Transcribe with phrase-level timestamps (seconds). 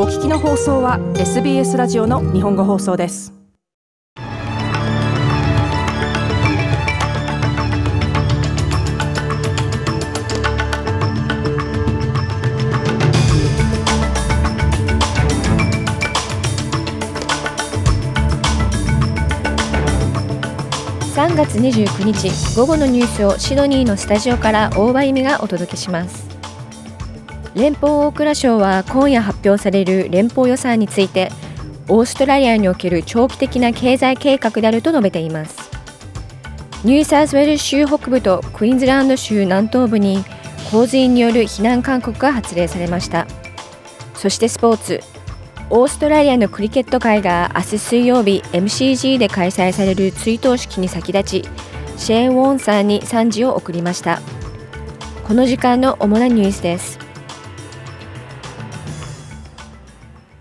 [0.00, 3.32] お聞きの放送は SBS ラジオの日本語放送です。
[21.16, 26.37] 3月29日午後のニュースをシドニーのスタジオから大場由美がお届けします。
[27.58, 31.32] 連邦大蔵省は今夜発表される連邦予算について
[31.88, 35.68] オーストラリアにおける長期的な経済計画であると述べています。
[36.84, 40.22] ニューサウスウェル州北部とクイーンズランド州南東部に
[40.70, 43.26] 洪水による避難勧告が発令されました。
[44.14, 45.00] そしてスポーツ。
[45.70, 51.48] オーストラリアのクリケット界が明日水曜日 MCG で開催される追悼式に先立ち
[51.96, 54.20] シェーン・ウォンさんに賛辞を送りました。
[55.26, 57.07] この時間の主なニュースです。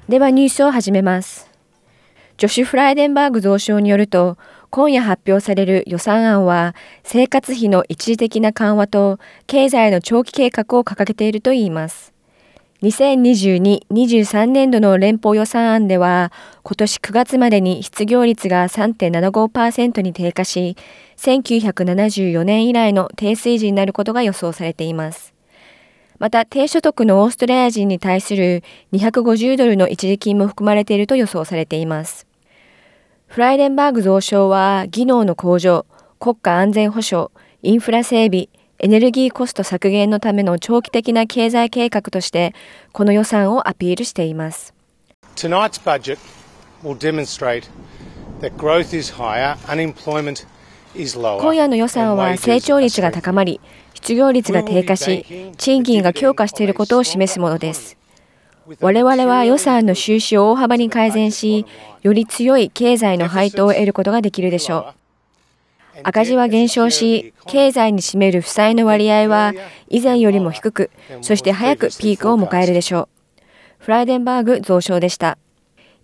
[0.09, 1.51] ではニュースを始めます
[2.37, 4.37] ジョシュ・フライデンバーグ増相によると
[4.69, 12.13] 今夜発表される予算案は生活費の一時的な緩和と経済の長期計画を掲げているといいます
[12.83, 20.77] 2022-23年度の連邦予算案では、今年9月までに失業率が3.75%に低下し、
[21.17, 25.36] 1974年以来の低水準になることが予想されています。
[26.19, 32.27] また、低所得のオーストラリア人に対する250ドルの一時金も含まれていると予想されています。
[33.27, 35.85] フライデンバーグ増相は、技能の向上、
[36.19, 37.29] 国家安全保障、
[37.61, 42.53] インフラ整備、エネルギーコスト削減のための長期的な経済計画として
[42.91, 44.75] この予算をアピールしています。
[45.35, 46.19] Tonight's budget
[46.83, 47.63] will demonstrate
[48.41, 50.45] that growth is higher, unemployment.
[50.95, 53.59] 今夜の予算は成長率が高まり、
[53.93, 55.25] 失業率が低下し、
[55.57, 57.97] 賃金が強化していることを示すものです。
[58.81, 61.65] 我々は予算の収支を大幅に改善し、
[62.01, 64.93] より強い経済の配当を得ることができるでしょ
[65.95, 66.01] う。
[66.03, 69.53] 赤字は減少し、経済に占める負債の割合は
[69.89, 70.91] 以前よりも低く、
[71.21, 73.43] そして早くピークを迎えるでしょう。
[73.79, 75.37] フライデンバーグ増相でした。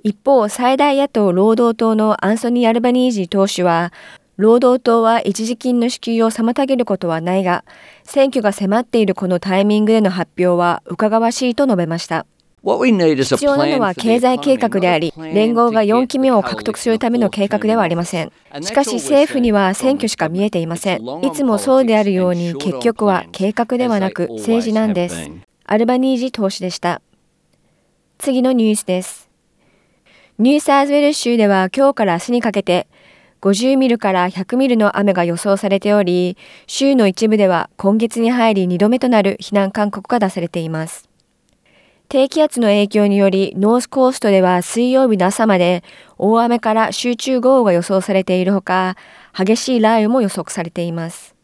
[0.03, 3.93] 一方、最大野党労働党のアンソニー・アルバニージー党首は、
[4.37, 7.63] 労働党は一時金の支給を妨げることはないが、
[8.03, 12.25] 選挙が迫っているこのタイミングでの発表は伺わしいと述べました。
[12.63, 18.31] 必要なのは経済計画であり、連合が4期目を獲得するための計画ではありません。
[18.61, 21.01] しかし政府には選挙しか見えていません。
[21.23, 25.29] いつもそうであるように結局は計画ではなく政治なんです。
[25.65, 27.01] アルバニージ党首でした。
[28.17, 29.29] 次のニュースです。
[30.39, 32.87] ニューサーズウェル州では今日から明日にかけて
[33.43, 41.09] 50ミリから100ミリの雨が予想されており、州の一部では今月に入り2度目となる避難勧告が出されています。
[42.07, 45.83] 低気圧の影響により、ノースコーストでは水曜日の朝まで
[46.17, 48.95] 大雨から集中豪雨が予想されているほか、
[49.37, 51.35] 激しい雷雨も予測されています。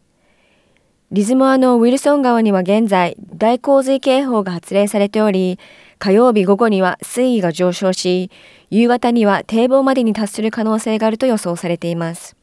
[1.12, 5.60] リズモアのウィルソン川には現在、大洪水警報が発令されており、
[6.00, 8.32] 火曜日午後には水位が上昇し、
[8.70, 12.38] 夕方には堤防までに達する可能性があると予想されています。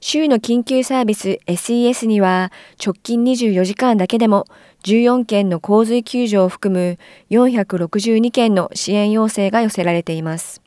[0.00, 2.52] 州の緊急サービス SES には
[2.84, 4.44] 直近24時間だけでも
[4.82, 6.98] 14件の洪水救助を含む
[7.30, 10.60] 462件の支援要請が寄せられています。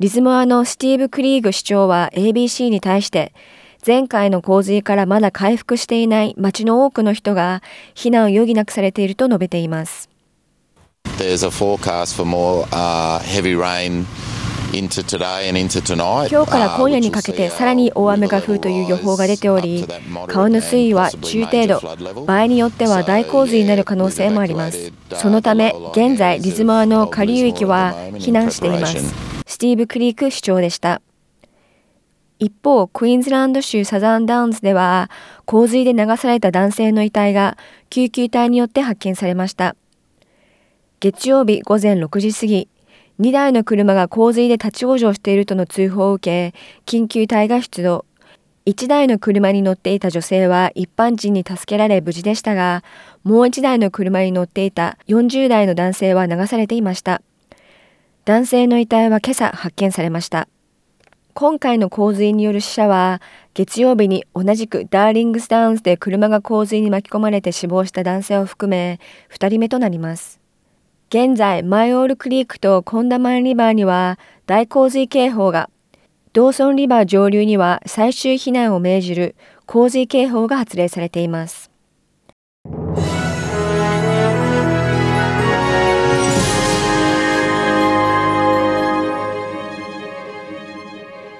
[0.00, 3.32] リズモアのスティーブ・クリーグ市長は ABC に対して
[3.84, 7.62] 前回の洪水からまだ回復していない町の多くの人が
[7.94, 10.10] 避難を余儀なくされていると述べています。
[11.18, 14.06] There's a forecast for more、uh, heavy rain
[14.70, 19.86] 今日から今夜にかけてさらに大雨が降るという予報が出ており
[20.26, 21.80] 川の水位は中程度
[22.26, 24.92] 場合によっては大洪水になる可能性もあります。
[25.14, 28.98] そのため現在リズモアの下流域は避難しています。
[29.46, 31.00] スティーブ・クリーク市長でした。
[32.38, 35.10] 一方、クイーンズランド州サザンダウンズでは、
[35.44, 37.56] 洪水で流された男性の遺体が
[37.90, 39.74] 救急隊によって発見されました。
[41.00, 42.68] 月曜日午前6時過ぎ、
[43.20, 48.04] 2台の車が洪水で立ち往生しているとの通報を受け、緊急隊が出動。
[48.66, 52.82] 1台の車に乗っていた女性は一般人に助けられ無事でしたが、
[53.22, 57.22] もう1台の車に乗っていた40代の男性は流されていました。
[58.24, 60.48] 男性の遺体は今朝発見されました。
[61.32, 63.22] 今回の洪水による死者は、
[63.54, 68.98] 月曜日に同じくダーリングスダウンズで車が洪水に巻き込まれて死亡した男性を含め、
[69.32, 70.37] 2人目となります。
[71.10, 75.70] 現在、マイオールクリークとコンダマンリバーには大洪水警報が、
[76.34, 79.34] ドーソンリバー上流には最終避難を命じる
[79.64, 81.70] 洪水警報が発令されています。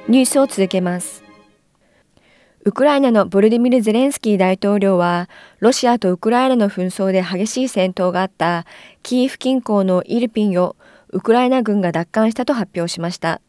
[0.08, 1.27] ニュースを続けます。
[2.68, 8.66] ウクライナのボルディミル・ゼレンスキー大統領は、ロシアとウクライナの紛争で激しい戦闘があった
[9.02, 10.76] キーフ近郊のイルピンを
[11.08, 13.40] ウクライナ軍が奪還したと発表しました。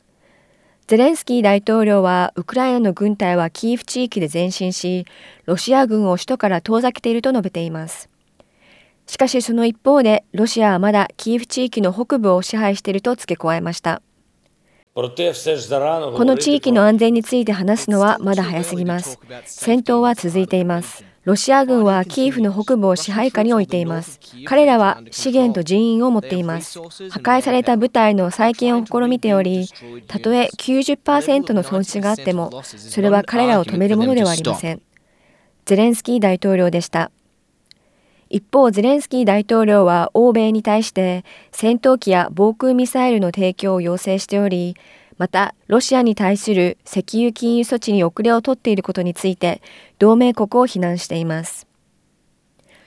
[0.88, 5.06] ゼレンスキー大統領は、ウクライナの軍隊はキーフ地域で前進し、
[5.44, 8.08] ロシア軍を首都から遠ざけていると述べています。
[9.06, 14.02] しかしその一方で、ロシアはまだキーフ地域の北部を支配していると付け加えました。
[15.02, 19.20] この地域の安全について話すのはまだ早すぎます。
[19.46, 21.06] 戦闘は続いています。
[21.26, 24.20] ロシア軍はキーフの北部を支配下に置いています。
[24.46, 26.80] 彼らは資源と人員を持っています。
[26.80, 26.88] 破
[27.20, 29.68] 壊された部隊の再建を試みており、
[30.08, 34.82] たとえ90%の損失があっても、それは彼らを止めるものではありません。
[35.66, 37.12] ゼレンスキー大統領でした。
[38.30, 44.76] 一方、ゼレンスキー大統領は欧米に対して戦闘機や防空ミサイルの提供を要請しており、
[45.18, 49.62] また、ロシアに対する石油禁輸措置に遅れを取っていることについて、
[49.98, 51.68] 同盟国を非難しています。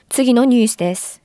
[0.09, 1.21] 次のニュースです。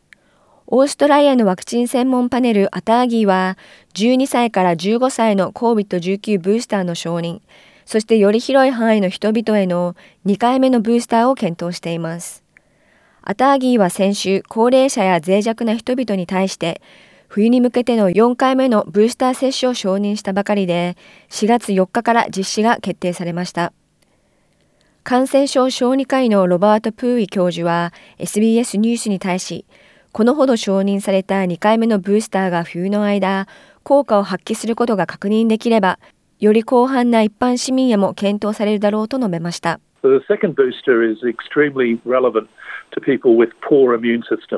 [0.66, 3.56] オーストラリアのワクチン専門パネルアターギーは、
[3.94, 7.40] 12歳から15歳の COVID-19 ブースターの承認、
[7.86, 12.47] そしてより広い範囲の人々への2回目のブースターを検討しています。
[13.30, 16.80] アターギーは先週、高齢者や脆弱な人々に対して、
[17.28, 20.96] 冬に向けての4回目のブースター接種を承認したばかりで、
[21.28, 23.74] 4月4日から実施が決定されました。
[25.04, 29.66] 感染症小児科医のロバート・プーイ教授は SBS ニュースに対し、
[30.12, 33.46] このほど承認された2回目のブースターが冬の間、
[33.82, 35.98] 効果を発揮することが確認できれば、
[36.40, 39.80] より広範な一般市民へも検討されるだろうと述べました。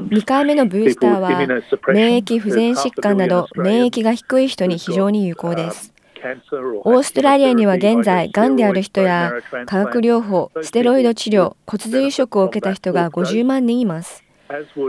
[0.08, 1.28] 2回目のブースターは
[1.92, 5.92] 免疫不全疾患など免疫が低い人に非常に有効です。
[6.84, 9.32] オーストラリアには現在、がんである人や
[9.66, 14.22] 化学療法、ステロイド治療、骨髄移植を受けた人が50万人います。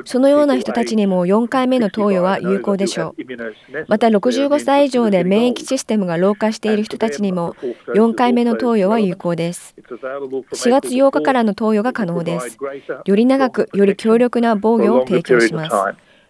[0.06, 3.86] そのような人たちにも4回目の投与は有効でしょう。
[3.88, 7.56] また65歳以上で免疫システムが老化している人たちにも
[7.96, 9.76] 4回目の投与は有効です。
[9.80, 12.58] 4月8日からの投与が可能です。
[13.06, 15.76] より長く、より強力な防御を提供します。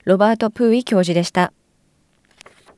[0.03, 1.53] ロバート・プーイ教授でした。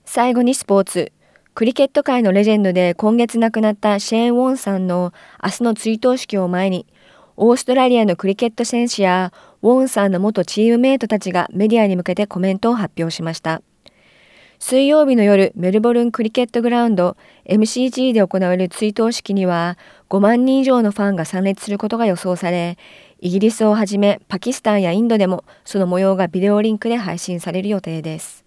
[0.06, 1.12] 最後にスポーツ。
[1.56, 5.14] クリケット界のレジェンドで今月亡くなったシェーン・ウォンさんの
[5.44, 6.88] 明日の追悼式を前に、
[7.38, 9.32] オーストラリアのクリケット選手や
[9.64, 13.62] ウォンさんの元チームメイトたちがメディアに向けてコメントを発表しました。
[14.60, 17.16] 水曜日の夜、メルボルンクリケットグラウンド
[17.46, 19.78] MCG で行われる追悼式には
[20.10, 22.78] 5万人以上のファンが参列することが予想され、
[23.22, 28.44] イギリスをはじめパキスタンやインドでもその模様がビデオリンクで配信される予定です。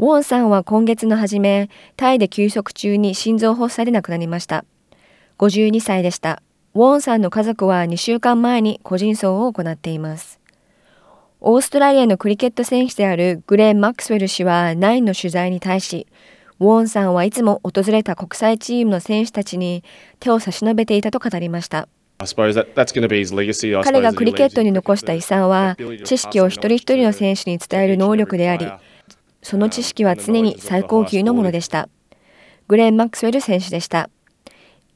[0.00, 4.64] ウォンさんは今月の初め、タイで休息中に心臓発作で亡くなりました。
[5.38, 6.42] 52歳でした。
[6.76, 10.38] ウォンさんの家族は2週間前に個人葬を行っています。
[11.40, 16.06] オーストラリアのクリケット選手であるグレン・マックスウェル氏はナインの取材に対し、
[16.60, 19.84] ウォンさんはいつも訪れた国際チームの選手たちに
[20.20, 21.88] 手を差し伸べていたと語りました。
[23.82, 28.70] 彼がクリケットに残した遺産は、知識を一人一人の選手に伝える能力であり、
[29.40, 31.88] その知識は常に最高級のものでした。
[32.68, 34.10] グレン・マックスウェル選手でした。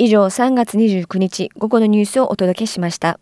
[0.03, 3.21] 以上3月29日午後のニュースをお届けしました。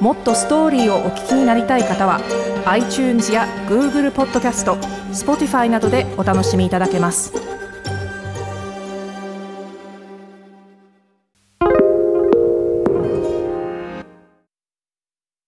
[0.00, 2.20] もっとストーリーをお聞きになりたい方は
[2.66, 4.76] iTunes や Google ポッドキャスト
[5.10, 7.51] Spotify などでお楽しみいただけます。